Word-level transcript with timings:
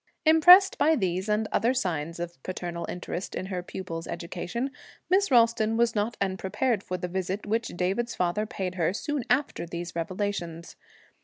Impressed 0.25 0.79
by 0.79 0.95
these 0.95 1.29
and 1.29 1.47
other 1.51 1.75
signs 1.75 2.19
of 2.19 2.41
paternal 2.41 2.87
interest 2.89 3.35
in 3.35 3.45
her 3.45 3.61
pupil's 3.61 4.07
education, 4.07 4.71
Miss 5.11 5.29
Ralston 5.29 5.77
was 5.77 5.93
not 5.93 6.17
unprepared 6.19 6.81
for 6.81 6.97
the 6.97 7.07
visit 7.07 7.45
which 7.45 7.67
David's 7.75 8.15
father 8.15 8.47
paid 8.47 8.73
her 8.81 8.93
soon 8.93 9.23
after 9.29 9.63
these 9.67 9.95
revelations. 9.95 10.75